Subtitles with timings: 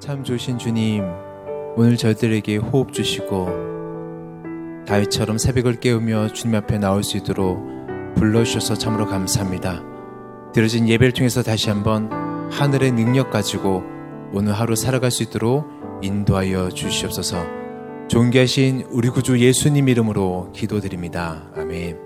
[0.00, 1.02] 참 좋으신 주님,
[1.76, 7.60] 오늘 저희들에게 호흡 주시고 다윗처럼 새벽을 깨우며 주님 앞에 나올 수 있도록
[8.14, 9.82] 불러주셔서 참으로 감사합니다.
[10.54, 12.10] 들어진 예배를 통해서 다시 한번
[12.50, 13.82] 하늘의 능력 가지고
[14.32, 15.66] 오늘 하루 살아갈 수 있도록
[16.00, 17.44] 인도하여 주시옵소서.
[18.08, 21.50] 존귀하신 우리 구주 예수님 이름으로 기도드립니다.
[21.56, 21.98] 아멘.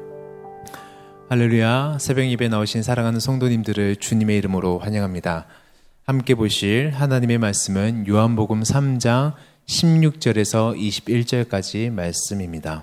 [1.29, 1.99] 할렐루야.
[2.01, 5.47] 새벽 예배 나오신 사랑하는 성도님들을 주님의 이름으로 환영합니다.
[6.05, 9.35] 함께 보실 하나님의 말씀은 요한복음 3장
[9.67, 12.83] 16절에서 21절까지 말씀입니다.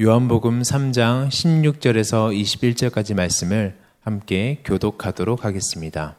[0.00, 6.16] 요한복음 3장 16절에서 21절까지 말씀을 함께 교독하도록 하겠습니다.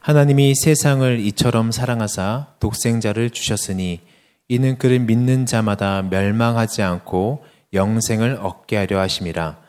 [0.00, 4.00] 하나님이 세상을 이처럼 사랑하사 독생자를 주셨으니
[4.48, 7.44] 이는 그를 믿는 자마다 멸망하지 않고
[7.74, 9.60] 영생을 얻게 하려 하심이라.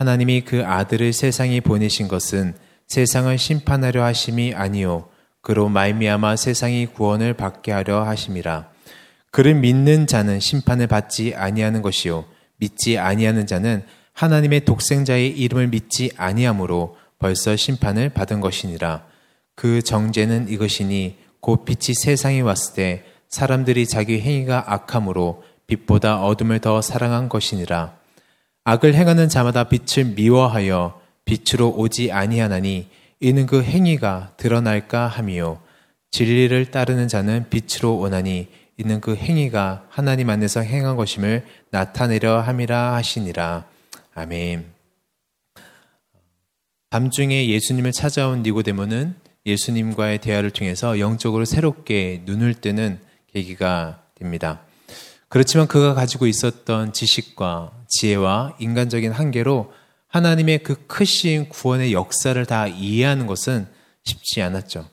[0.00, 2.56] 하나님이 그 아들을 세상에 보내신 것은
[2.92, 5.08] 세상을 심판하려 하심이 아니요
[5.40, 8.68] 그로 말미암아 세상이 구원을 받게 하려 하심이라.
[9.30, 12.26] 그를 믿는 자는 심판을 받지 아니하는 것이요
[12.58, 19.06] 믿지 아니하는 자는 하나님의 독생자의 이름을 믿지 아니하므로 벌써 심판을 받은 것이니라.
[19.54, 26.82] 그 정죄는 이것이니 곧 빛이 세상에 왔을 때 사람들이 자기 행위가 악함으로 빛보다 어둠을 더
[26.82, 27.96] 사랑한 것이니라.
[28.64, 32.88] 악을 행하는 자마다 빛을 미워하여 빛으로 오지 아니하나니
[33.20, 35.60] 이는 그 행위가 드러날까 함이요
[36.10, 43.64] 진리를 따르는 자는 빛으로 오나니 이는 그 행위가 하나님 안에서 행한 것임을 나타내려 함이라 하시니라
[44.14, 44.66] 아멘.
[46.90, 49.14] 밤중에 예수님을 찾아온 니고데모는
[49.46, 52.98] 예수님과의 대화를 통해서 영적으로 새롭게 눈을 뜨는
[53.32, 54.60] 계기가 됩니다.
[55.28, 59.72] 그렇지만 그가 가지고 있었던 지식과 지혜와 인간적인 한계로
[60.12, 63.66] 하나님의 그 크신 구원의 역사를 다 이해하는 것은
[64.04, 64.86] 쉽지 않았죠.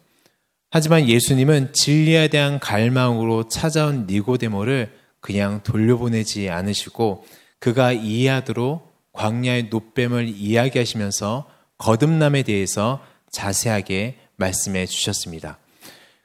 [0.71, 7.25] 하지만 예수님은 진리에 대한 갈망으로 찾아온 니고데모를 그냥 돌려보내지 않으시고
[7.59, 15.59] 그가 이해하도록 광야의 노뱀을 이야기하시면서 거듭남에 대해서 자세하게 말씀해 주셨습니다.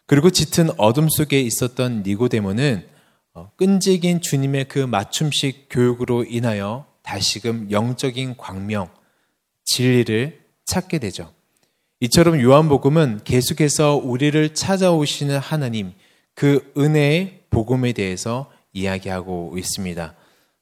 [0.06, 2.86] 그리고 짙은 어둠 속에 있었던 니고데모는
[3.32, 8.88] 어, 끈질긴 주님의 그 맞춤식 교육으로 인하여 다시금 영적인 광명,
[9.64, 11.32] 진리를 찾게 되죠.
[12.00, 15.92] 이처럼 요한복음은 계속해서 우리를 찾아오시는 하나님,
[16.34, 20.14] 그 은혜의 복음에 대해서 이야기하고 있습니다.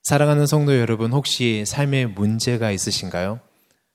[0.03, 3.41] 사랑하는 성도 여러분, 혹시 삶에 문제가 있으신가요?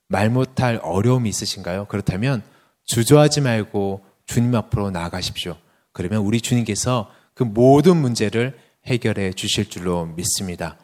[0.08, 1.84] 말 못할 어려움이 있으신가요?
[1.84, 2.42] 그렇다면
[2.86, 5.56] 주저하지 말고 주님 앞으로 나아가십시오.
[5.92, 10.78] 그러면 우리 주님께서 그 모든 문제를 해결해 주실 줄로 믿습니다.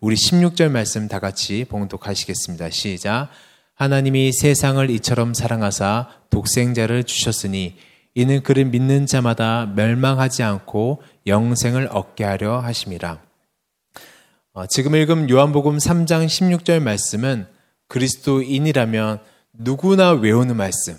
[0.00, 2.70] 우리 16절 말씀 다 같이 봉독하시겠습니다.
[2.70, 3.28] 시작.
[3.74, 7.76] 하나님이 세상을 이처럼 사랑하사 독생자를 주셨으니
[8.14, 13.20] 이는 그를 믿는 자마다 멸망하지 않고 영생을 얻게 하려 하심이라.
[14.54, 17.46] 어, 지금 읽은 요한복음 3장 16절 말씀은
[17.88, 19.20] 그리스도인이라면
[19.52, 20.96] 누구나 외우는 말씀.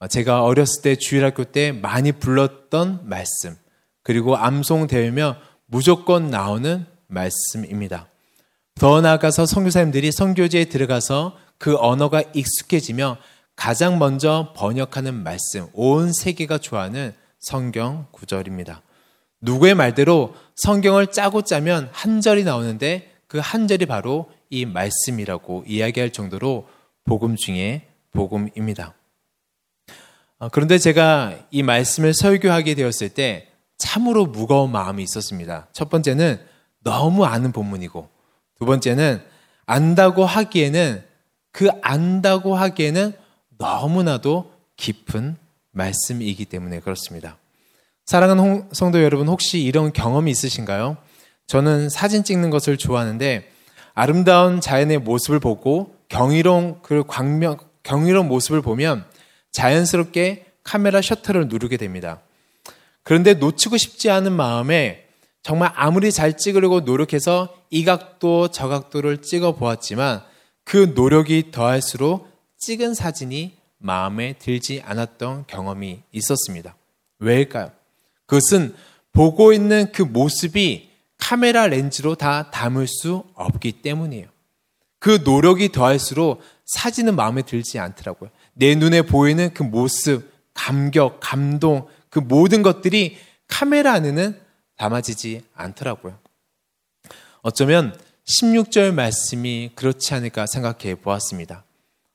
[0.00, 3.56] 어, 제가 어렸을 때 주일학교 때 많이 불렀던 말씀.
[4.02, 8.06] 그리고 암송되며 무조건 나오는 말씀입니다.
[8.78, 13.16] 더 나아가서 선교사님들이 선교지에 들어가서 그 언어가 익숙해지며
[13.56, 18.82] 가장 먼저 번역하는 말씀, 온 세계가 좋아하는 성경 구절입니다.
[19.40, 26.10] 누구의 말대로 성경을 짜고 짜면 한 절이 나오는데 그 한 절이 바로 이 말씀이라고 이야기할
[26.10, 26.68] 정도로
[27.04, 28.94] 복음 중에 복음입니다.
[30.38, 35.68] 어, 그런데 제가 이 말씀을 설교하게 되었을 때 참으로 무거운 마음이 있었습니다.
[35.72, 36.40] 첫 번째는
[36.84, 38.17] 너무 아는 본문이고,
[38.58, 39.20] 두 번째는
[39.66, 41.02] 안다고 하기에는
[41.52, 43.12] 그 안다고 하기에는
[43.58, 45.36] 너무나도 깊은
[45.72, 47.36] 말씀이기 때문에 그렇습니다.
[48.06, 50.96] 사랑하는 성도 여러분, 혹시 이런 경험이 있으신가요?
[51.46, 53.50] 저는 사진 찍는 것을 좋아하는데
[53.94, 59.04] 아름다운 자연의 모습을 보고 경이로운 그 광명, 경이로운 모습을 보면
[59.50, 62.20] 자연스럽게 카메라 셔터를 누르게 됩니다.
[63.02, 65.07] 그런데 놓치고 싶지 않은 마음에
[65.42, 70.22] 정말 아무리 잘 찍으려고 노력해서 이 각도 저 각도를 찍어 보았지만
[70.64, 76.76] 그 노력이 더할수록 찍은 사진이 마음에 들지 않았던 경험이 있었습니다.
[77.20, 77.70] 왜일까요?
[78.26, 78.74] 그것은
[79.12, 84.26] 보고 있는 그 모습이 카메라 렌즈로 다 담을 수 없기 때문이에요.
[84.98, 88.30] 그 노력이 더할수록 사진은 마음에 들지 않더라고요.
[88.54, 94.38] 내 눈에 보이는 그 모습, 감격, 감동, 그 모든 것들이 카메라 안에는
[94.78, 96.18] 담아지지 않더라고요.
[97.42, 101.64] 어쩌면 16절 말씀이 그렇지 않을까 생각해 보았습니다.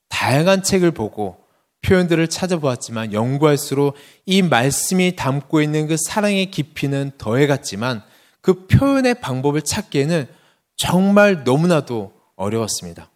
[0.09, 1.43] 다양한 책을 보고
[1.81, 3.95] 표현들을 찾아보았지만 연구할수록
[4.25, 8.03] 이 말씀이 담고 있는 그 사랑의 깊이는 더해갔지만
[8.41, 10.27] 그 표현의 방법을 찾기에는
[10.75, 13.09] 정말 너무나도 어려웠습니다.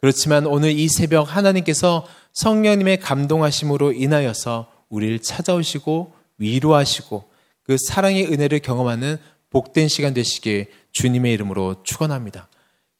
[0.00, 7.29] 그렇지만 오늘 이 새벽 하나님께서 성령님의 감동하심으로 인하여서 우리를 찾아오시고 위로하시고
[7.64, 9.18] 그 사랑의 은혜를 경험하는
[9.50, 12.48] 복된 시간 되시길 주님의 이름으로 축원합니다.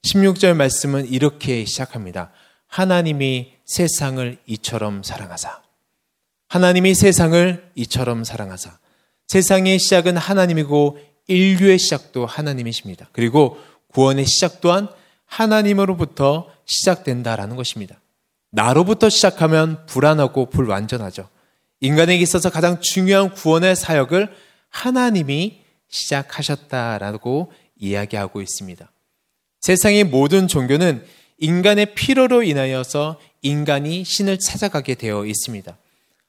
[0.02, 2.30] 16절 말씀은 이렇게 시작합니다.
[2.66, 5.62] 하나님이 세상을 이처럼 사랑하사.
[6.48, 8.78] 하나님이 세상을 이처럼 사랑하사.
[9.28, 10.98] 세상의 시작은 하나님이고
[11.28, 13.08] 인류의 시작도 하나님이십니다.
[13.12, 13.58] 그리고
[13.92, 14.88] 구원의 시작 또한
[15.26, 18.00] 하나님으로부터 시작된다라는 것입니다.
[18.50, 21.28] 나로부터 시작하면 불안하고 불완전하죠.
[21.80, 24.34] 인간에게 있어서 가장 중요한 구원의 사역을
[24.70, 28.90] 하나님이 시작하셨다라고 이야기하고 있습니다.
[29.60, 31.04] 세상의 모든 종교는
[31.38, 35.76] 인간의 필요로 인하여서 인간이 신을 찾아가게 되어 있습니다.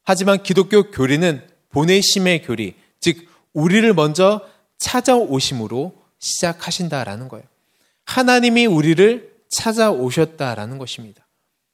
[0.04, 4.42] 하지만 기독교 교리는 보내심의 교리, 즉 우리를 먼저
[4.78, 7.46] 찾아오심으로 시작하신다라는 거예요.
[8.06, 11.26] 하나님이 우리를 찾아오셨다라는 것입니다.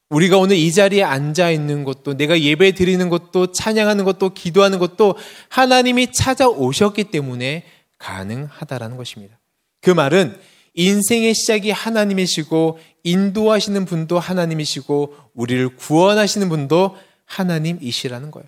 [0.10, 5.16] 우리가 오늘 이 자리에 앉아 있는 것도 내가 예배 드리는 것도 찬양하는 것도 기도하는 것도
[5.50, 7.66] 하나님이 찾아오셨기 때문에
[7.98, 9.38] 가능하다라는 것입니다.
[9.82, 10.38] 그 말은
[10.76, 16.96] 인생의 시작이 하나님이시고 인도하시는 분도 하나님이시고 우리를 구원하시는 분도
[17.26, 18.48] 하나님이시라는 거예요.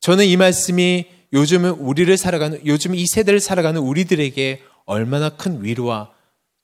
[0.00, 6.12] 저는 이 말씀이 요즘은 우리를 살아가는 요즘 이 세대를 살아가는 우리들에게 얼마나 큰 위로와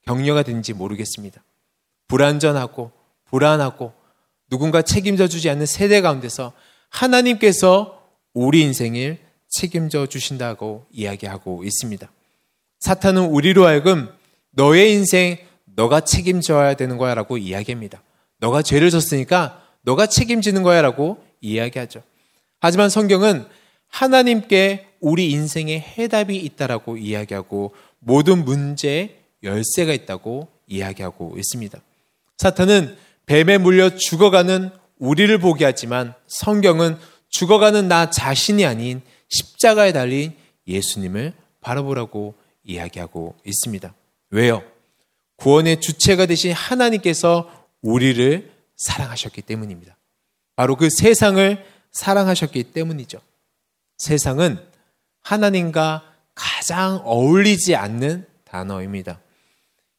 [0.07, 1.43] 격려가 되는지 모르겠습니다.
[2.07, 2.93] 불안전하고
[3.25, 3.93] 불안하고
[4.53, 6.53] 누군가 책임져 주지 않는 세대 가운데서
[6.91, 8.03] 하나님께서
[8.35, 9.17] 우리 인생을
[9.49, 12.13] 책임져 주신다고 이야기하고 있습니다.
[12.81, 14.11] 사탄은 우리로 하여금
[14.51, 15.39] 너의 인생
[15.75, 18.03] 너가 책임져야 되는 거야 라고 이야기합니다.
[18.41, 22.03] 너가 죄를 졌으니까 너가 책임지는 거야 라고 이야기하죠.
[22.61, 23.47] 하지만 성경은
[23.89, 31.81] 하나님께 우리 인생에 해답이 있다라고 이야기하고 모든 문제에 열쇠가 있다고 이야기하고 있습니다.
[32.37, 36.99] 사탄은 뱀에 물려 죽어가는 우리를 보게 하지만 성경은
[37.29, 40.37] 죽어가는 나 자신이 아닌 십자가에 달린
[40.67, 42.35] 예수님을 바라보라고
[42.65, 43.95] 이야기하고 있습니다.
[44.31, 44.63] 왜요?
[45.37, 49.97] 구원의 주체가 되신 하나님께서 우리를 사랑하셨기 때문입니다.
[50.55, 53.21] 바로 그 세상을 사랑하셨기 때문이죠.
[53.99, 54.59] 세상은
[55.23, 56.05] 하나님과
[56.35, 59.21] 가장 어울리지 않는 단어입니다.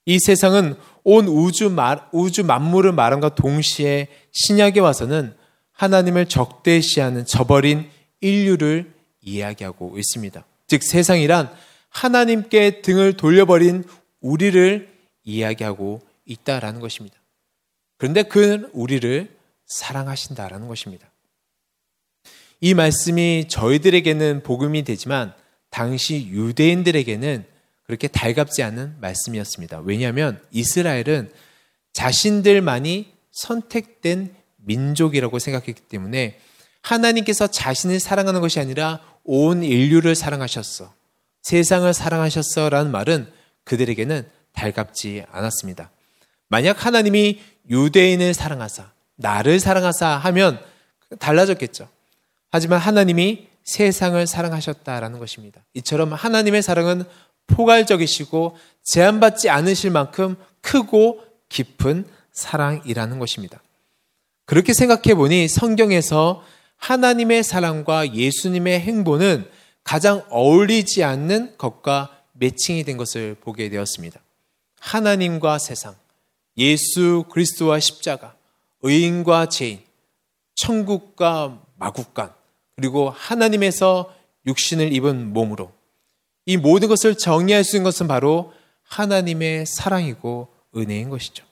[0.06, 5.36] 이 세상은 온 우주, 말, 우주 만물을 말함과 동시에 신약에 와서는
[5.72, 7.90] 하나님을 적대시하는 저버린
[8.22, 10.46] 인류를 이야기하고 있습니다.
[10.68, 11.50] 즉 세상이란
[11.90, 13.84] 하나님께 등을 돌려버린
[14.22, 14.90] 우리를
[15.24, 17.18] 이야기하고 있다라는 것입니다.
[17.98, 19.30] 그런데 그 우리를
[19.66, 21.10] 사랑하신다라는 것입니다.
[22.60, 25.34] 이 말씀이 저희들에게는 복음이 되지만
[25.70, 27.46] 당시 유대인들에게는
[27.94, 29.82] 그렇게 달갑지 않은 말씀이었습니다.
[29.82, 31.32] 왜냐하면 이스라엘은
[31.94, 36.40] 자신들만이 선택된 민족이라고 생각했기 때문에
[36.82, 40.92] 하나님께서 자신을 사랑하는 것이 아니라 온 인류를 사랑하셨어.
[41.44, 42.70] 세상을 사랑하셨어.
[42.70, 43.32] 라는 말은
[43.64, 45.92] 그들에게는 달갑지 않았습니다.
[46.48, 50.60] 만약 하나님이 유대인을 사랑하사, 나를 사랑하사 하면
[51.20, 51.88] 달라졌겠죠.
[52.52, 55.62] 하지만 하나님이 세상을 사랑하셨다라는 것입니다.
[55.76, 57.04] 이처럼 하나님의 사랑은
[57.48, 63.62] 포괄적이시고 제한받지 않으실 만큼 크고 깊은 사랑이라는 것입니다.
[64.46, 66.44] 그렇게 생각해 보니 성경에서
[66.78, 69.50] 하나님의 사랑과 예수님의 행보는
[69.84, 74.20] 가장 어울리지 않는 것과 매칭이 된 것을 보게 되었습니다.
[74.80, 75.96] 하나님과 세상,
[76.58, 78.36] 예수 그리스도와 십자가,
[78.82, 79.82] 의인과 죄인,
[80.56, 82.34] 천국과 마국간,
[82.76, 84.14] 그리고 하나님에서
[84.46, 85.72] 육신을 입은 몸으로
[86.46, 91.46] 이 모든 것을 정리할 수 있는 것은 바로 하나님의 사랑이고 은혜인 것이죠.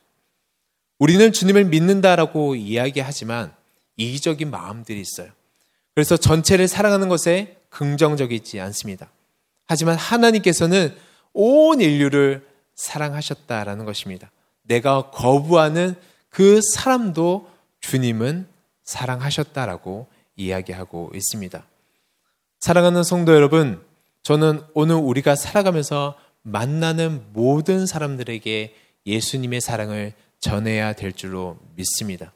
[0.99, 3.53] 우리는 주님을 믿는다라고 이야기하지만
[3.97, 5.31] 이기적인 마음들이 있어요.
[5.95, 9.09] 그래서 전체를 사랑하는 것에 긍정적이지 않습니다.
[9.65, 10.95] 하지만 하나님께서는
[11.33, 12.45] 온 인류를
[12.75, 14.31] 사랑하셨다라는 것입니다.
[14.63, 15.95] 내가 거부하는
[16.29, 18.47] 그 사람도 주님은
[18.83, 21.65] 사랑하셨다라고 이야기하고 있습니다.
[22.59, 23.81] 사랑하는 성도 여러분,
[24.23, 28.75] 저는 오늘 우리가 살아가면서 만나는 모든 사람들에게
[29.05, 32.33] 예수님의 사랑을 전해야 될 줄로 믿습니다.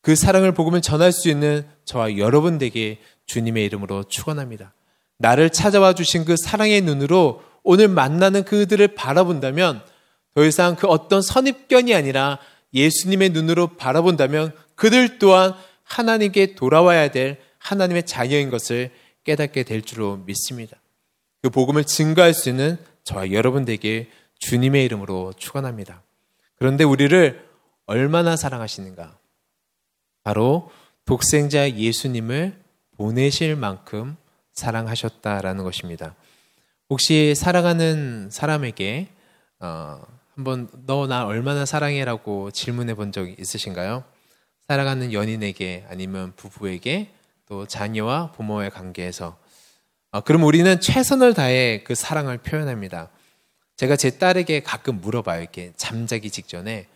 [0.00, 4.72] 그 사랑을 복음을 전할 수 있는 저와 여러분에게 주님의 이름으로 축원합니다.
[5.18, 9.82] 나를 찾아와 주신 그 사랑의 눈으로 오늘 만나는 그들을 바라본다면
[10.34, 12.38] 더 이상 그 어떤 선입견이 아니라
[12.74, 18.90] 예수님의 눈으로 바라본다면 그들 또한 하나님께 돌아와야 될 하나님의 자녀인 것을
[19.26, 20.76] 깨닫게 될 줄로 믿습니다.
[21.42, 26.02] 그 복음을 증거할 수 있는 저와 여러분들에게 주님의 이름으로 축원합니다.
[26.56, 27.44] 그런데 우리를
[27.86, 29.18] 얼마나 사랑하시는가?
[30.22, 30.70] 바로
[31.04, 32.56] 독생자 예수님을
[32.96, 34.16] 보내실 만큼
[34.52, 36.14] 사랑하셨다라는 것입니다.
[36.88, 39.08] 혹시 사랑하는 사람에게
[39.60, 40.00] 어,
[40.34, 44.04] 한번 너 나 얼마나 사랑해라고 질문해 본 적 있으신가요?
[44.68, 47.10] 사랑하는 연인에게 아니면 부부에게
[47.46, 49.36] 또 자녀와 부모의 관계에서
[50.10, 53.10] 어, 그럼 우리는 최선을 다해 그 사랑을 표현합니다.
[53.76, 55.42] 제가 제 딸에게 가끔 물어봐요.
[55.42, 56.86] 이렇게 잠자기 직전에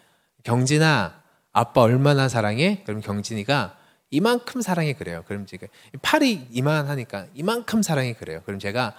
[0.43, 1.21] 경진아
[1.53, 2.83] 아빠 얼마나 사랑해?
[2.85, 3.77] 그럼 경진이가
[4.11, 5.23] 이만큼 사랑해 그래요.
[5.27, 5.67] 그럼 제가
[6.03, 8.43] 팔이 이만하니까 이만큼 사랑해 그래요.
[8.45, 8.95] 그럼 제가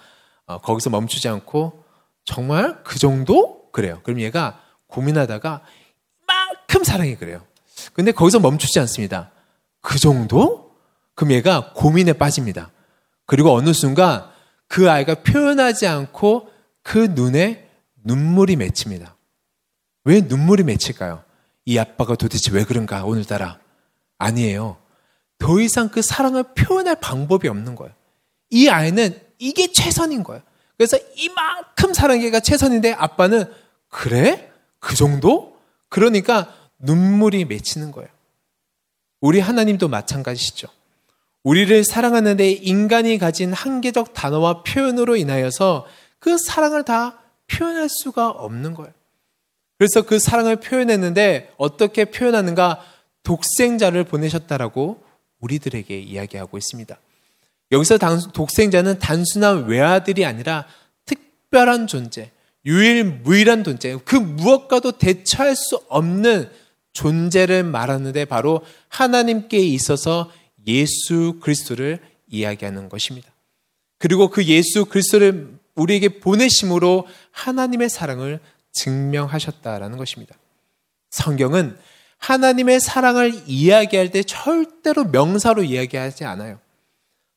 [0.46, 1.84] 어, 거기서 멈추지 않고
[2.24, 4.00] 정말 그 정도 그래요.
[4.04, 5.62] 그럼 얘가 고민하다가
[6.22, 7.42] 이만큼 사랑해 그래요.
[7.92, 9.30] 근데 거기서 멈추지 않습니다.
[9.80, 10.71] 그 정도?
[11.14, 12.70] 그럼 얘가 고민에 빠집니다.
[13.26, 14.24] 그리고 어느 순간
[14.68, 16.48] 그 아이가 표현하지 않고
[16.82, 17.68] 그 눈에
[18.04, 19.16] 눈물이 맺힙니다.
[20.04, 21.22] 왜 눈물이 맺힐까요?
[21.64, 23.58] 이 아빠가 도대체 왜 그런가, 오늘따라.
[24.18, 24.78] 아니에요.
[25.38, 27.94] 더 이상 그 사랑을 표현할 방법이 없는 거예요.
[28.50, 30.42] 이 아이는 이게 최선인 거예요.
[30.76, 33.52] 그래서 이만큼 사랑하기가 최선인데 아빠는
[33.88, 34.50] 그래?
[34.78, 35.56] 그 정도?
[35.88, 38.08] 그러니까 눈물이 맺히는 거예요.
[39.20, 40.68] 우리 하나님도 마찬가지시죠.
[41.44, 45.86] 우리를 사랑하는데 인간이 가진 한계적 단어와 표현으로 인하여서
[46.18, 47.18] 그 사랑을 다
[47.48, 48.92] 표현할 수가 없는 거예요.
[49.78, 52.80] 그래서 그 사랑을 표현했는데 어떻게 표현하는가
[53.24, 55.02] 독생자를 보내셨다라고
[55.40, 56.96] 우리들에게 이야기하고 있습니다.
[57.72, 57.98] 여기서
[58.32, 60.66] 독생자는 단순한 외아들이 아니라
[61.06, 62.30] 특별한 존재,
[62.64, 66.48] 유일무이한 존재, 그 무엇과도 대처할 수 없는
[66.92, 70.30] 존재를 말하는데 바로 하나님께 있어서
[70.66, 73.30] 예수 그리스도를 이야기하는 것입니다.
[73.98, 78.40] 그리고 그 예수 그리스도를 우리에게 보내심으로 하나님의 사랑을
[78.72, 80.34] 증명하셨다라는 것입니다.
[81.10, 81.76] 성경은
[82.18, 86.58] 하나님의 사랑을 이야기할 때 절대로 명사로 이야기하지 않아요.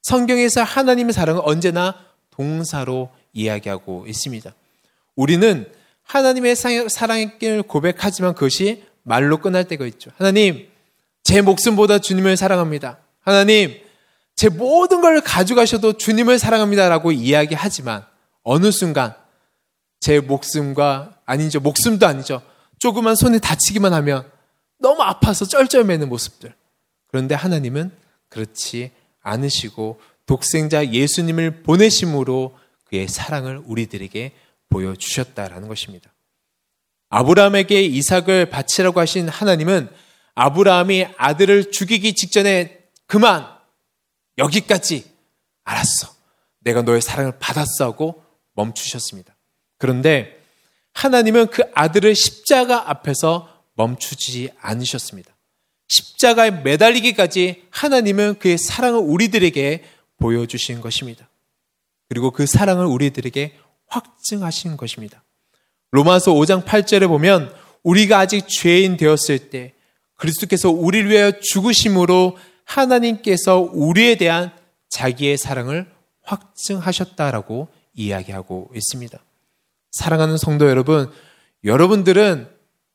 [0.01, 4.53] 성경에서 하나님의 사랑은 언제나 동사로 이야기하고 있습니다.
[5.15, 5.72] 우리는
[6.03, 10.12] 하나님의 사랑의 길을 고백하지만 그것이 말로 끝날 때가 있죠.
[10.17, 10.67] 하나님,
[11.24, 13.00] 제 목숨보다 주님을 사랑합니다.
[13.25, 13.75] 하나님,
[14.36, 18.05] 제 모든 걸 가져가셔도 주님을 사랑합니다라고 이야기하지만
[18.44, 19.15] 어느 순간
[20.00, 21.60] 제 목숨과 아니죠.
[21.60, 22.41] 목숨도 아니죠.
[22.77, 24.29] 조그만 손에 다치기만 하면
[24.77, 26.53] 너무 아파서 쩔쩔매는 모습들.
[27.08, 27.91] 그런데 하나님은
[28.29, 28.91] 그렇지
[29.22, 32.55] 않으시고 독생자 예수님을 보내심으로
[32.86, 34.34] 그의 사랑을 우리들에게
[34.70, 36.13] 보여주셨다라는 것입니다.
[37.10, 39.89] 아브라함에게 이삭을 바치라고 하신 하나님은
[40.36, 43.48] 아브라함이 아들을 죽이기 직전에 그만
[44.38, 45.12] 여기까지
[45.64, 46.14] 알았어.
[46.60, 49.36] 내가 너의 사랑을 받았어 하고 멈추셨습니다.
[49.78, 50.42] 그런데
[50.94, 55.36] 하나님은 그 아들을 십자가 앞에서 멈추지 않으셨습니다.
[55.88, 59.84] 십자가에 매달리기까지 하나님은 그의 사랑을 우리들에게
[60.18, 61.30] 보여주신 것입니다.
[62.10, 63.58] 그리고 그 사랑을 우리들에게
[63.88, 65.24] 확증하신 것입니다.
[65.92, 69.74] 로마서 5장 8절에 보면 우리가 아직 죄인 되었을 때
[70.16, 74.52] 그리스도께서 우리를 위하여 죽으심으로 하나님께서 우리에 대한
[74.90, 75.90] 자기의 사랑을
[76.24, 79.18] 확증하셨다라고 이야기하고 있습니다.
[79.92, 81.12] 사랑하는 성도 여러분,
[81.64, 82.50] 여러분들은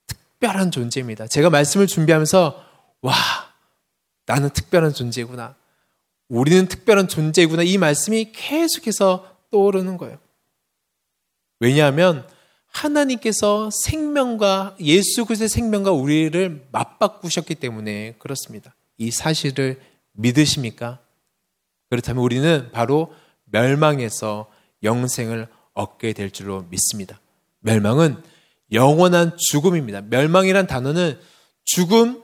[0.07, 1.27] 특별한 존재입니다.
[1.27, 2.65] 제가 말씀을 준비하면서
[3.03, 3.15] 와,
[4.27, 5.57] 나는 특별한 존재구나.
[6.29, 7.63] 우리는 특별한 존재구나.
[7.63, 10.19] 이 말씀이 계속해서 떠오르는 거예요.
[11.59, 12.27] 왜냐하면
[12.71, 18.75] 하나님께서 생명과 예수 그리스도의 생명과 우리를 맞바꾸셨기 때문에 그렇습니다.
[19.01, 19.81] 이 사실을
[20.13, 21.01] 믿으십니까?
[21.89, 23.13] 그렇다면 우리는 바로
[23.47, 24.49] 멸망에서
[24.83, 27.19] 영생을 얻게 될 줄로 믿습니다.
[27.61, 28.23] 멸망은
[28.73, 30.03] 영원한 죽음입니다.
[30.03, 31.19] 멸망이란 단어는
[31.65, 32.23] 죽음,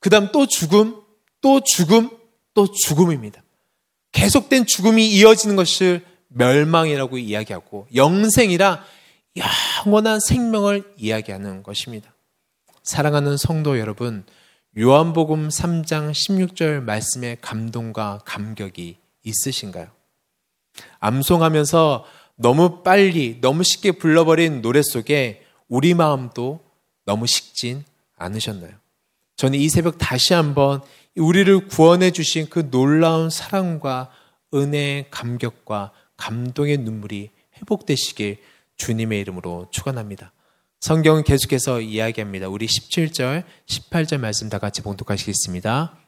[0.00, 1.00] 그 다음 또 죽음,
[1.40, 2.10] 또 죽음,
[2.52, 3.42] 또 죽음입니다.
[4.12, 8.84] 계속된 죽음이 이어지는 것을 멸망이라고 이야기하고 영생이라
[9.86, 12.14] 영원한 생명을 이야기하는 것입니다.
[12.82, 14.24] 사랑하는 성도 여러분,
[14.80, 19.88] 요한복음 3장 16절 말씀의 감동과 감격이 있으신가요?
[21.00, 22.04] 암송하면서
[22.36, 26.60] 너무 빨리, 너무 쉽게 불러버린 노래 속에 우리 마음도
[27.04, 27.82] 너무 식진
[28.16, 28.70] 않으셨나요?
[29.34, 30.80] 저는 이 새벽 다시 한번
[31.16, 34.12] 우리를 구원해 주신 그 놀라운 사랑과
[34.54, 38.40] 은혜의 감격과 감동의 눈물이 회복되시길
[38.76, 40.32] 주님의 이름으로 축원합니다.
[40.80, 42.48] 성경은 계속해서 이야기합니다.
[42.48, 45.98] 우리 17절, 18절 말씀 다 같이 봉독하시겠습니다.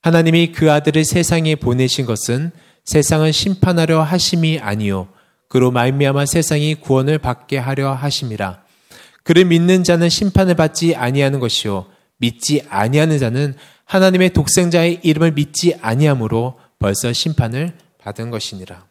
[0.00, 2.52] 하나님이 그 아들을 세상에 보내신 것은
[2.84, 5.08] 세상을 심판하려 하심이 아니요
[5.48, 8.64] 그로 말미암아 세상이 구원을 받게 하려 하심이라.
[9.24, 16.58] 그를 믿는 자는 심판을 받지 아니하는 것이요 믿지 아니하는 자는 하나님의 독생자의 이름을 믿지 아니하므로
[16.78, 18.86] 벌써 심판을 받은 것이니라.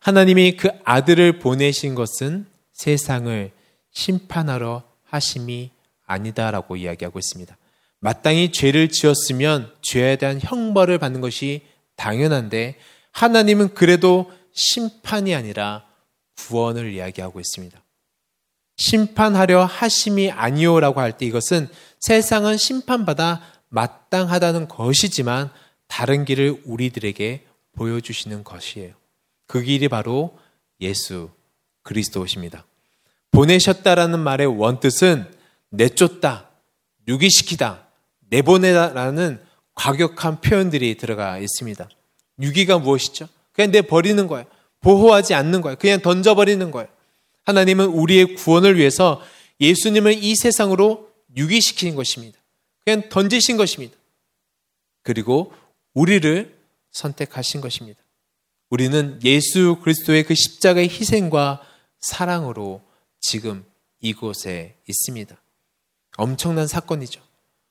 [0.00, 2.46] 하나님이 그 아들을 보내신 것은
[2.80, 3.52] 세상을
[3.92, 5.70] 심판하러 하심이
[6.06, 7.54] 아니다라고 이야기하고 있습니다.
[7.98, 11.60] 마땅히 죄를 지었으면 죄에 대한 형벌을 받는 것이
[11.96, 12.78] 당연한데
[13.12, 15.84] 하나님은 그래도 심판이 아니라
[16.38, 17.78] 구원을 이야기하고 있습니다.
[18.78, 21.68] 심판하려 하심이 아니오라고 할 때 이것은
[21.98, 25.50] 세상은 심판받아 마땅하다는 것이지만
[25.86, 27.44] 다른 길을 우리들에게
[27.74, 28.94] 보여주시는 것이에요.
[29.46, 30.38] 그 길이 바로
[30.80, 31.28] 예수
[31.82, 32.66] 그리스도십니다.
[33.30, 35.30] 보내셨다라는 말의 원뜻은
[35.70, 36.50] 내쫓다,
[37.08, 37.86] 유기시키다,
[38.30, 39.40] 내보내다라는
[39.74, 41.88] 과격한 표현들이 들어가 있습니다.
[42.40, 43.28] 유기가 무엇이죠?
[43.52, 44.46] 그냥 내 버리는 거예요.
[44.80, 45.76] 보호하지 않는 거예요.
[45.78, 46.88] 그냥 던져버리는 거예요.
[47.44, 49.22] 하나님은 우리의 구원을 위해서
[49.60, 52.38] 예수님을 이 세상으로 유기시키는 것입니다.
[52.84, 53.96] 그냥 던지신 것입니다.
[55.02, 55.52] 그리고
[55.94, 56.56] 우리를
[56.92, 58.00] 선택하신 것입니다.
[58.70, 61.62] 우리는 예수 그리스도의 그 십자가의 희생과
[62.00, 62.82] 사랑으로
[63.20, 63.64] 지금
[64.00, 65.36] 이곳에 있습니다.
[66.16, 67.20] 엄청난 사건이죠.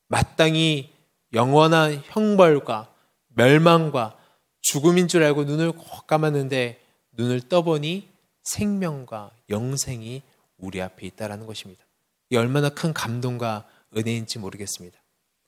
[0.08, 0.92] 마땅히
[1.34, 2.94] 영원한 형벌과
[3.30, 4.18] 멸망과
[4.62, 6.82] 죽음인 줄 알고 눈을 꼭 감았는데
[7.14, 8.10] 눈을 떠보니
[8.44, 10.22] 생명과 영생이
[10.58, 11.84] 우리 앞에 있다라는 것입니다.
[12.30, 15.00] 이 얼마나 큰 감동과 은혜인지 모르겠습니다.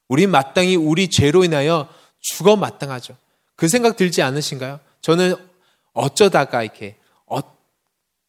[0.07, 1.87] 우리 마땅히 우리 죄로 인하여
[2.19, 3.15] 죽어 마땅하죠.
[3.55, 4.79] 그 생각 들지 않으신가요?
[5.01, 5.35] 저는
[5.93, 6.97] 어쩌다가 이렇게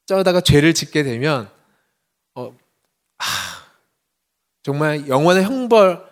[0.05, 1.51] 어쩌다가 죄를 짓게 되면
[2.35, 2.57] 어,
[3.19, 3.25] 아,
[4.63, 6.05] 정말 영원의 형벌,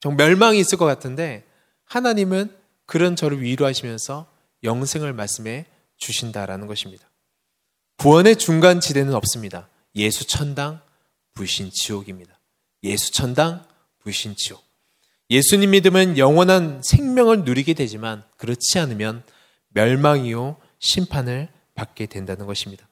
[0.00, 1.44] 정 멸망이 있을 것 같은데
[1.84, 2.54] 하나님은
[2.86, 4.26] 그런 저를 위로하시면서
[4.62, 7.08] 영생을 말씀해 주신다라는 것입니다.
[7.98, 9.68] 구원의 중간 지대는 없습니다.
[9.94, 10.80] 예수 천당,
[11.34, 12.38] 불신 지옥입니다.
[12.82, 13.66] 예수 천당,
[13.98, 14.64] 불신 지옥.
[15.28, 19.22] 예수님 믿으면 영원한 생명을 누리게 되지만 그렇지 않으면
[19.68, 21.48] 멸망이요 심판을
[21.80, 22.86] 받게 된다는 것입니다.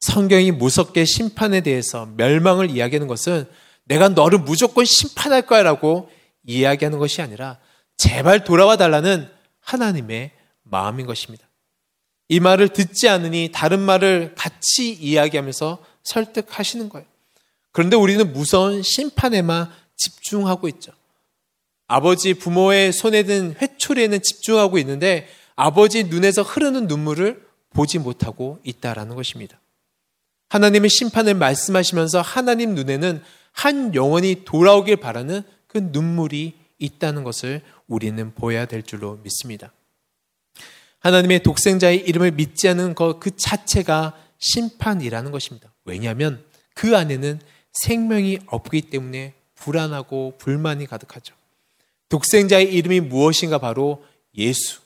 [0.00, 3.46] 성경이 무섭게 심판에 대해서 멸망을 이야기하는 것은
[3.84, 6.08] 내가 너를 무조건 심판할 거야 라고
[6.46, 7.58] 이야기하는 것이 아니라
[7.96, 9.28] 제발 돌아와 달라는
[9.60, 10.30] 하나님의
[10.62, 11.48] 마음인 것입니다.
[12.28, 17.06] 이 말을 듣지 않으니 다른 말을 같이 이야기하면서 설득하시는 거예요.
[17.72, 20.92] 그런데 우리는 무서운 심판에만 집중하고 있죠.
[21.88, 27.41] 아버지 부모의 손에 든 회초리에는 집중하고 있는데 아버지 눈에서 흐르는 눈물을
[27.72, 29.60] 보지 못하고 있다라는 것입니다.
[30.50, 38.66] 하나님의 심판을 말씀하시면서 하나님 눈에는 한 영혼이 돌아오길 바라는 그 눈물이 있다는 것을 우리는 보여야
[38.66, 39.72] 될 줄로 믿습니다.
[40.98, 45.72] 하나님의 독생자의 이름을 믿지 않는 것그 자체가 심판이라는 것입니다.
[45.84, 47.40] 왜냐하면 그 안에는
[47.72, 51.34] 생명이 없기 때문에 불안하고 불만이 가득하죠.
[52.08, 54.04] 독생자의 이름이 무엇인가 바로
[54.36, 54.81] 예수.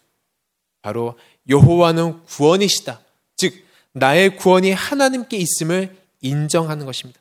[0.86, 1.18] 바로
[1.48, 3.00] 여호와는 구원이시다.
[3.34, 3.54] 즉
[3.90, 7.20] 나의 구원이 하나님께 있음을 인정하는 것입니다.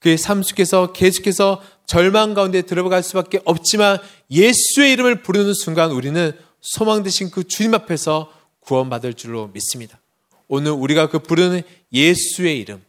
[0.00, 3.96] 그의 삶 속에서 계속해서 절망 가운데 들어갈 수밖에 없지만
[4.30, 9.98] 예수의 이름을 부르는 순간 우리는 소망 되신 그 주님 앞에서 구원받을 줄로 믿습니다.
[10.46, 11.62] 오늘 우리가 그 부르는
[11.94, 12.84] 예수의 이름,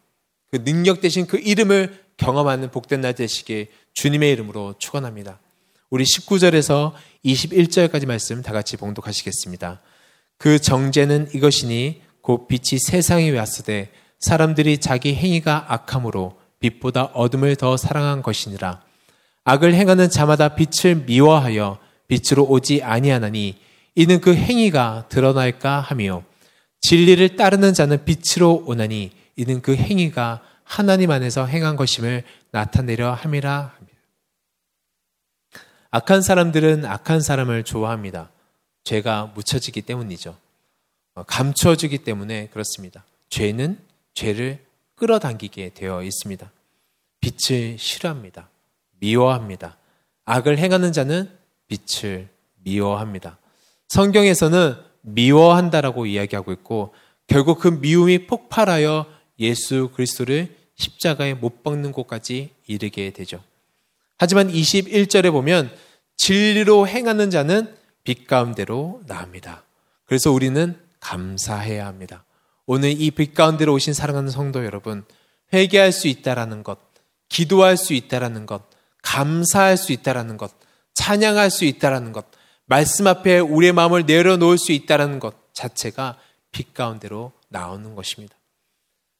[0.52, 5.40] 그 능력 되신 그 이름을 경험하는 복된 날 되시길 주님의 이름으로 축원합니다.
[5.90, 6.92] 우리 19절에서
[7.24, 9.82] 21절까지 말씀 다 같이 봉독하시겠습니다.
[10.38, 18.22] 그 정죄는 이것이니 곧 빛이 세상에 왔으되 사람들이 자기 행위가 악함으로 빛보다 어둠을 더 사랑한
[18.22, 18.82] 것이니라.
[19.44, 23.58] 악을 행하는 자마다 빛을 미워하여 빛으로 오지 아니하나니
[23.96, 26.24] 이는 그 행위가 드러날까 하며
[26.82, 34.02] 진리를 따르는 자는 빛으로 오나니 이는 그 행위가 하나님 안에서 행한 것임을 나타내려 함이라 합니다.
[35.92, 38.30] 악한 사람들은 악한 사람을 좋아합니다.
[38.88, 40.38] 죄가 묻혀지기 때문이죠.
[41.16, 43.04] 어, 감춰지기 때문에 그렇습니다.
[43.30, 43.80] 죄는
[44.14, 44.60] 죄를
[44.96, 46.50] 끌어당기게 되어 있습니다.
[47.20, 48.48] 빛을 싫어합니다.
[49.00, 49.78] 미워합니다.
[50.24, 51.30] 악을 행하는 자는
[51.68, 52.30] 빛을
[52.64, 53.38] 미워합니다.
[53.90, 56.94] 성경에서는 미워한다라고 이야기하고 있고
[57.28, 59.06] 결국 그 미움이 폭발하여
[59.40, 63.44] 예수 그리스도를 십자가에 못 박는 곳까지 이르게 되죠.
[64.18, 65.76] 하지만 21절에 보면
[66.16, 67.76] 진리로 행하는 자는
[68.08, 69.64] 빛 가운데로 나옵니다.
[70.06, 72.24] 그래서 우리는 감사해야 합니다.
[72.66, 75.04] 오늘 이 빛 가운데로 오신 사랑하는 성도 여러분,
[75.52, 76.80] 회개할 수 있다라는 것,
[77.28, 78.64] 기도할 수 있다라는 것,
[79.04, 80.54] 감사할 수 있다라는 것,
[80.94, 82.26] 찬양할 수 있다라는 것,
[82.66, 86.18] 말씀 앞에 우리의 마음을 내려놓을 수 있다라는 것 자체가
[86.54, 88.38] 빛 가운데로 나오는 것입니다.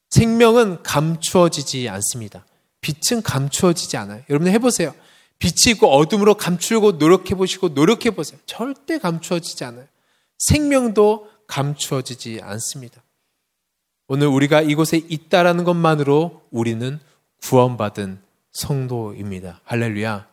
[0.08, 2.46] 생명은 감추어지지 않습니다.
[2.80, 4.22] 빛은 감추어지지 않아요.
[4.30, 4.94] 여러분 해보세요.
[5.38, 8.40] 빛이 있고 어둠으로 감추려고 노력해 보시고 노력해 보세요.
[8.46, 9.86] 절대 감추어지지 않아요.
[10.38, 13.02] 생명도 감추어지지 않습니다.
[14.08, 16.98] 오늘 우리가 이곳에 있다라는 것만으로 우리는
[17.42, 18.20] 구원받은
[18.52, 19.60] 성도입니다.
[19.64, 20.26] 할렐루야.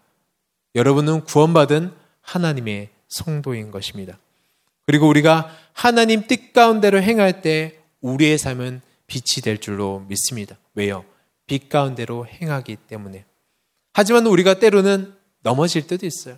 [0.75, 4.17] 여러분은 구원받은 하나님의 성도인 것입니다.
[4.85, 10.57] 그리고 우리가 하나님 뜻 가운데로 행할 때 우리의 삶은 빛이 될 줄로 믿습니다.
[10.73, 11.05] 왜요?
[11.47, 13.25] 빛 가운데로 행하기 때문에.
[13.97, 16.37] 하지만 우리가 때로는 넘어질 때도 있어요.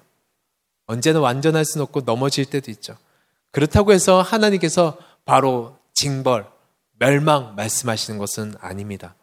[0.86, 2.96] 언제나 완전할 수는 없고 넘어질 때도 있죠.
[3.50, 6.46] 그렇다고 해서 하나님께서 바로 징벌,
[7.00, 9.16] 멸망 말씀하시는 것은 아닙니다.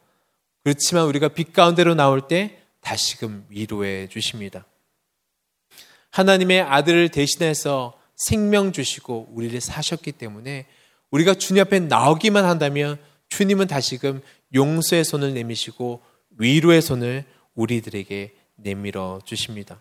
[0.64, 4.66] 그렇지만 우리가 빛 가운데로 나올 때 다시금 위로해 주십니다.
[6.10, 10.66] 하나님의 아들을 대신해서 생명 주시고 우리를 사셨기 때문에
[11.12, 16.02] 우리가 주님 앞에 나오기만 한다면 주님은 다시금 용서의 손을 내미시고
[16.36, 19.80] 위로의 손을 우리들에게 내밀어 주십니다.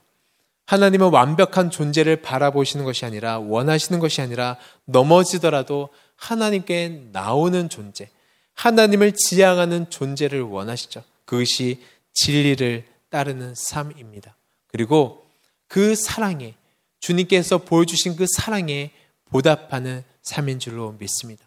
[0.66, 8.10] 하나님은 완벽한 존재를 바라보시는 것이 아니라 원하시는 것이 아니라 넘어지더라도 하나님께 나오는 존재,
[8.54, 11.04] 하나님을 지향하는 존재를 원하시죠.
[11.26, 11.82] 그것이
[12.14, 14.36] 진리를 따르는 삶입니다.
[14.68, 15.26] 그리고
[15.68, 16.56] 그 사랑에
[17.00, 18.92] 주님께서 보여주신 그 사랑에
[19.26, 21.44] 보답하는 삶인 줄로 믿습니다.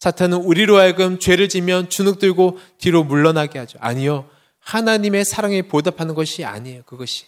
[0.00, 3.78] 사탄은 우리로 하여금 죄를 지면 주눅 들고 뒤로 물러나게 하죠.
[3.80, 4.28] 아니요.
[4.60, 6.82] 하나님의 사랑에 보답하는 것이 아니에요.
[6.84, 7.26] 그것이.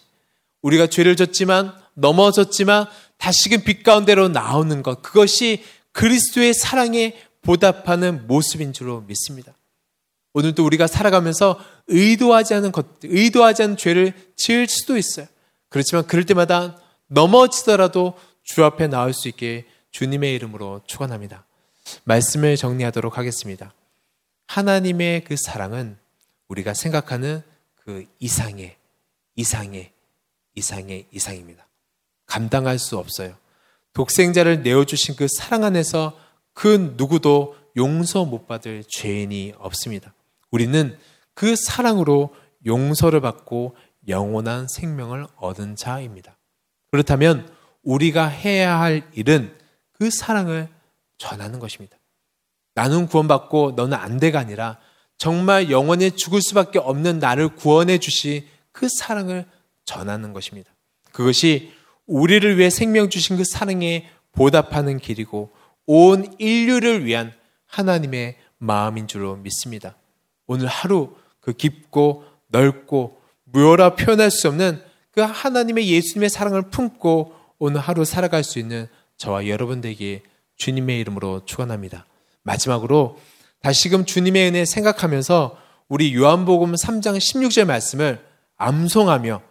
[0.61, 2.85] 우리가 죄를 졌지만 넘어졌지만
[3.17, 5.01] 다시금 빛 가운데로 나오는 것.
[5.01, 9.53] 그것이 그리스도의 사랑에 보답하는 모습인 줄로 믿습니다.
[10.33, 15.25] 오늘도 우리가 살아가면서 의도하지 않은 것, 의도하지 않은 죄를 지을 수도 있어요.
[15.69, 18.13] 그렇지만 그럴 때마다 넘어지더라도
[18.43, 21.45] 주 앞에 나올 수 있게 주님의 이름으로 축원합니다.
[22.05, 23.73] 말씀을 정리하도록 하겠습니다.
[24.47, 25.97] 하나님의 그 사랑은
[26.51, 27.41] 우리가 생각하는
[27.75, 28.75] 그 이상의
[29.35, 29.91] 이상의
[30.53, 31.65] 이상의 이상입니다.
[32.25, 33.37] 감당할 수 없어요.
[33.93, 36.17] 독생자를 내어주신 그 사랑 안에서
[36.53, 40.13] 그 누구도 용서 못 받을 죄인이 없습니다.
[40.49, 40.97] 우리는
[41.33, 42.35] 그 사랑으로
[42.65, 43.77] 용서를 받고
[44.09, 46.37] 영원한 생명을 얻은 자입니다.
[46.91, 47.49] 그렇다면
[47.83, 49.57] 우리가 해야 할 일은
[49.93, 50.67] 그 사랑을
[51.17, 51.97] 전하는 것입니다.
[52.73, 54.79] 나는 구원받고 너는 안 돼가 아니라
[55.21, 59.45] 정말 영원히 죽을 수밖에 없는 나를 구원해 주시 그 사랑을
[59.85, 60.71] 전하는 것입니다.
[61.11, 61.73] 그것이
[62.07, 65.51] 우리를 위해 생명 주신 그 사랑에 보답하는 길이고
[65.85, 67.33] 온 인류를 위한
[67.67, 69.95] 하나님의 마음인 줄로 믿습니다.
[70.47, 74.81] 오늘 하루 그 깊고 넓고 무어라 표현할 수 없는
[75.11, 80.23] 그 하나님의 예수님의 사랑을 품고 오늘 하루 살아갈 수 있는 저와 여러분들에게
[80.55, 82.07] 주님의 이름으로 축원합니다.
[82.41, 83.19] 마지막으로
[83.61, 88.25] 다시금 주님의 은혜 생각하면서 우리 요한복음 3장 16절 말씀을
[88.57, 89.41] 암송하며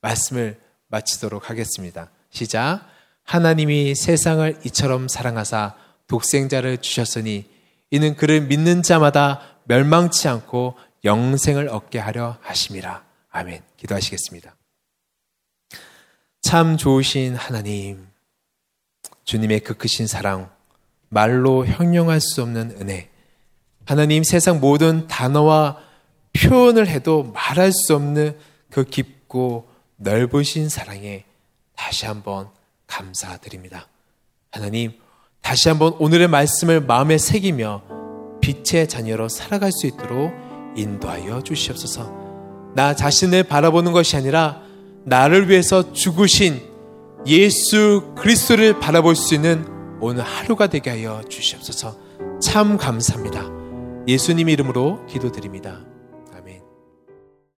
[0.00, 2.10] 말씀을 마치도록 하겠습니다.
[2.30, 2.86] 시작.
[3.24, 5.74] 하나님이 세상을 이처럼 사랑하사
[6.06, 7.48] 독생자를 주셨으니
[7.90, 13.04] 이는 그를 믿는 자마다 멸망치 않고 영생을 얻게 하려 하심이라.
[13.30, 13.62] 아멘.
[13.76, 14.54] 기도하시겠습니다.
[16.42, 18.06] 참 좋으신 하나님,
[19.24, 20.50] 주님의 그 크신 사랑,
[21.08, 23.10] 말로 형용할 수 없는 은혜,
[23.86, 25.78] 하나님 세상 모든 단어와
[26.36, 28.36] 표현을 해도 말할 수 없는
[28.70, 31.24] 그 깊고 넓으신 사랑에
[31.76, 32.48] 다시 한번
[32.86, 33.88] 감사드립니다.
[34.50, 34.92] 하나님,
[35.40, 37.82] 다시 한번 오늘의 말씀을 마음에 새기며
[38.40, 40.32] 빛의 자녀로 살아갈 수 있도록
[40.76, 42.72] 인도하여 주시옵소서.
[42.74, 44.62] 나 자신을 바라보는 것이 아니라
[45.04, 46.60] 나를 위해서 죽으신
[47.26, 49.64] 예수 그리스도를 바라볼 수 있는
[50.00, 51.96] 오늘 하루가 되게 하여 주시옵소서.
[52.40, 53.65] 참 감사합니다.
[54.08, 55.80] 예수님 이름으로 기도드립니다.